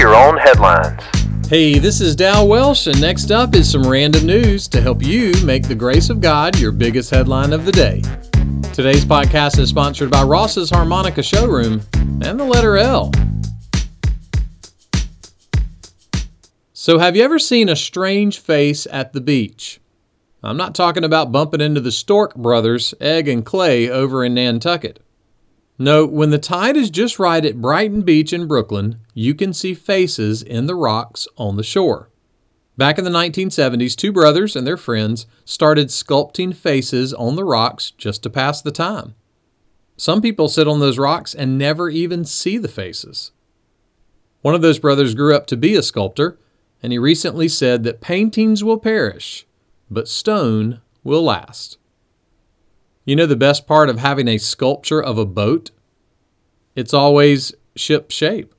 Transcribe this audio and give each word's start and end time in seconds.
your 0.00 0.14
own 0.14 0.38
headlines. 0.38 0.98
Hey, 1.46 1.78
this 1.78 2.00
is 2.00 2.16
Dal 2.16 2.48
Welsh, 2.48 2.86
and 2.86 2.98
next 3.02 3.30
up 3.30 3.54
is 3.54 3.70
some 3.70 3.86
random 3.86 4.24
news 4.24 4.66
to 4.68 4.80
help 4.80 5.02
you 5.02 5.34
make 5.44 5.68
the 5.68 5.74
grace 5.74 6.08
of 6.08 6.22
God 6.22 6.58
your 6.58 6.72
biggest 6.72 7.10
headline 7.10 7.52
of 7.52 7.66
the 7.66 7.72
day. 7.72 8.00
Today's 8.72 9.04
podcast 9.04 9.58
is 9.58 9.68
sponsored 9.68 10.10
by 10.10 10.22
Ross's 10.22 10.70
Harmonica 10.70 11.22
Showroom 11.22 11.82
and 12.22 12.40
the 12.40 12.44
letter 12.44 12.78
L. 12.78 13.12
So, 16.72 16.98
have 16.98 17.14
you 17.14 17.22
ever 17.22 17.38
seen 17.38 17.68
a 17.68 17.76
strange 17.76 18.38
face 18.38 18.86
at 18.90 19.12
the 19.12 19.20
beach? 19.20 19.82
I'm 20.42 20.56
not 20.56 20.74
talking 20.74 21.04
about 21.04 21.30
bumping 21.30 21.60
into 21.60 21.82
the 21.82 21.92
Stork 21.92 22.34
brothers, 22.34 22.94
Egg 23.02 23.28
and 23.28 23.44
Clay, 23.44 23.90
over 23.90 24.24
in 24.24 24.32
Nantucket. 24.32 25.02
No, 25.80 26.04
when 26.04 26.28
the 26.28 26.36
tide 26.36 26.76
is 26.76 26.90
just 26.90 27.18
right 27.18 27.42
at 27.42 27.62
Brighton 27.62 28.02
Beach 28.02 28.34
in 28.34 28.46
Brooklyn, 28.46 29.00
you 29.14 29.34
can 29.34 29.54
see 29.54 29.72
faces 29.72 30.42
in 30.42 30.66
the 30.66 30.74
rocks 30.74 31.26
on 31.38 31.56
the 31.56 31.62
shore. 31.62 32.10
Back 32.76 32.98
in 32.98 33.04
the 33.04 33.10
1970s, 33.10 33.96
two 33.96 34.12
brothers 34.12 34.54
and 34.54 34.66
their 34.66 34.76
friends 34.76 35.24
started 35.46 35.88
sculpting 35.88 36.54
faces 36.54 37.14
on 37.14 37.34
the 37.34 37.46
rocks 37.46 37.92
just 37.92 38.22
to 38.24 38.28
pass 38.28 38.60
the 38.60 38.70
time. 38.70 39.14
Some 39.96 40.20
people 40.20 40.48
sit 40.48 40.68
on 40.68 40.80
those 40.80 40.98
rocks 40.98 41.34
and 41.34 41.56
never 41.56 41.88
even 41.88 42.26
see 42.26 42.58
the 42.58 42.68
faces. 42.68 43.32
One 44.42 44.54
of 44.54 44.60
those 44.60 44.78
brothers 44.78 45.14
grew 45.14 45.34
up 45.34 45.46
to 45.46 45.56
be 45.56 45.76
a 45.76 45.82
sculptor, 45.82 46.38
and 46.82 46.92
he 46.92 46.98
recently 46.98 47.48
said 47.48 47.84
that 47.84 48.02
paintings 48.02 48.62
will 48.62 48.78
perish, 48.78 49.46
but 49.90 50.08
stone 50.08 50.82
will 51.02 51.22
last. 51.22 51.78
You 53.10 53.16
know 53.16 53.26
the 53.26 53.34
best 53.34 53.66
part 53.66 53.88
of 53.88 53.98
having 53.98 54.28
a 54.28 54.38
sculpture 54.38 55.02
of 55.02 55.18
a 55.18 55.24
boat? 55.24 55.72
It's 56.80 56.94
always 56.94 57.52
ship 57.76 58.10
shape. 58.10 58.54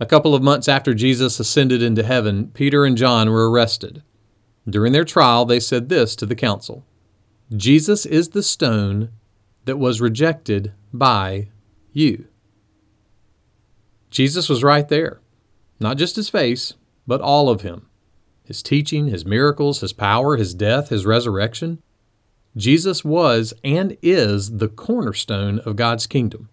A 0.00 0.06
couple 0.06 0.34
of 0.34 0.42
months 0.42 0.66
after 0.66 0.94
Jesus 0.94 1.38
ascended 1.38 1.80
into 1.80 2.02
heaven, 2.02 2.48
Peter 2.48 2.84
and 2.84 2.96
John 2.96 3.30
were 3.30 3.48
arrested. 3.48 4.02
During 4.68 4.92
their 4.92 5.04
trial, 5.04 5.44
they 5.44 5.60
said 5.60 5.90
this 5.90 6.16
to 6.16 6.26
the 6.26 6.34
council 6.34 6.84
Jesus 7.56 8.04
is 8.04 8.30
the 8.30 8.42
stone 8.42 9.10
that 9.64 9.76
was 9.76 10.00
rejected 10.00 10.72
by 10.92 11.50
you. 11.92 12.26
Jesus 14.10 14.48
was 14.48 14.64
right 14.64 14.88
there. 14.88 15.20
Not 15.78 15.98
just 15.98 16.16
his 16.16 16.28
face, 16.28 16.74
but 17.06 17.20
all 17.20 17.48
of 17.48 17.60
him. 17.60 17.86
His 18.42 18.60
teaching, 18.60 19.06
his 19.06 19.24
miracles, 19.24 19.82
his 19.82 19.92
power, 19.92 20.36
his 20.36 20.52
death, 20.52 20.88
his 20.88 21.06
resurrection. 21.06 21.80
Jesus 22.56 23.04
was 23.04 23.54
and 23.62 23.96
is 24.02 24.58
the 24.58 24.68
cornerstone 24.68 25.60
of 25.60 25.76
God's 25.76 26.08
kingdom, 26.08 26.48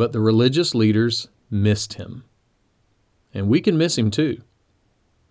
but 0.00 0.12
the 0.12 0.20
religious 0.20 0.74
leaders 0.74 1.28
missed 1.50 1.92
him. 1.92 2.24
And 3.34 3.48
we 3.48 3.60
can 3.60 3.76
miss 3.76 3.98
him 3.98 4.10
too, 4.10 4.40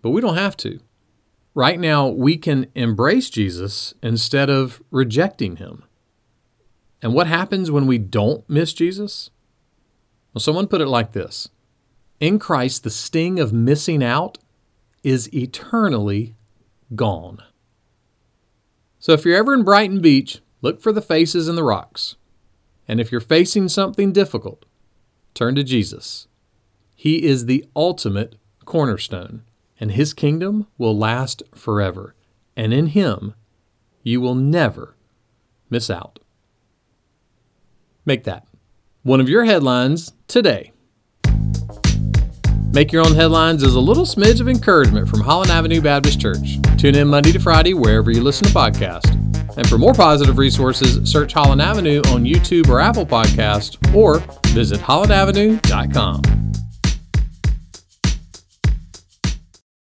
but 0.00 0.10
we 0.10 0.20
don't 0.20 0.36
have 0.36 0.56
to. 0.58 0.78
Right 1.56 1.80
now, 1.80 2.06
we 2.06 2.36
can 2.36 2.68
embrace 2.76 3.30
Jesus 3.30 3.94
instead 4.00 4.48
of 4.48 4.80
rejecting 4.92 5.56
him. 5.56 5.82
And 7.02 7.14
what 7.14 7.26
happens 7.26 7.72
when 7.72 7.88
we 7.88 7.98
don't 7.98 8.48
miss 8.48 8.72
Jesus? 8.72 9.30
Well, 10.32 10.40
someone 10.40 10.68
put 10.68 10.80
it 10.80 10.86
like 10.86 11.14
this 11.14 11.48
In 12.20 12.38
Christ, 12.38 12.84
the 12.84 12.90
sting 12.90 13.40
of 13.40 13.52
missing 13.52 14.04
out 14.04 14.38
is 15.02 15.34
eternally 15.34 16.36
gone. 16.94 17.42
So 19.00 19.14
if 19.14 19.24
you're 19.24 19.36
ever 19.36 19.52
in 19.52 19.64
Brighton 19.64 20.00
Beach, 20.00 20.42
look 20.62 20.80
for 20.80 20.92
the 20.92 21.02
faces 21.02 21.48
in 21.48 21.56
the 21.56 21.64
rocks. 21.64 22.14
And 22.88 23.00
if 23.00 23.12
you're 23.12 23.20
facing 23.20 23.68
something 23.68 24.12
difficult, 24.12 24.64
turn 25.34 25.54
to 25.54 25.62
Jesus. 25.62 26.26
He 26.94 27.24
is 27.24 27.46
the 27.46 27.64
ultimate 27.74 28.36
cornerstone, 28.64 29.42
and 29.78 29.92
his 29.92 30.12
kingdom 30.12 30.66
will 30.76 30.96
last 30.96 31.42
forever. 31.54 32.14
And 32.56 32.74
in 32.74 32.88
him, 32.88 33.34
you 34.02 34.20
will 34.20 34.34
never 34.34 34.96
miss 35.70 35.88
out. 35.88 36.18
Make 38.04 38.24
that 38.24 38.46
one 39.02 39.20
of 39.20 39.28
your 39.28 39.44
headlines 39.44 40.12
today. 40.28 40.72
Make 42.72 42.92
Your 42.92 43.04
Own 43.04 43.16
Headlines 43.16 43.64
is 43.64 43.74
a 43.74 43.80
little 43.80 44.04
smidge 44.04 44.40
of 44.40 44.48
encouragement 44.48 45.08
from 45.08 45.20
Holland 45.20 45.50
Avenue 45.50 45.80
Baptist 45.80 46.20
Church. 46.20 46.58
Tune 46.78 46.94
in 46.94 47.08
Monday 47.08 47.32
to 47.32 47.40
Friday 47.40 47.74
wherever 47.74 48.12
you 48.12 48.22
listen 48.22 48.46
to 48.46 48.52
podcasts. 48.54 49.19
And 49.56 49.68
for 49.68 49.78
more 49.78 49.94
positive 49.94 50.38
resources, 50.38 51.10
search 51.10 51.32
Holland 51.32 51.60
Avenue 51.62 52.00
on 52.08 52.24
YouTube 52.24 52.68
or 52.68 52.80
Apple 52.80 53.06
Podcast 53.06 53.94
or 53.94 54.18
visit 54.48 54.80
hollandavenue.com. 54.80 56.39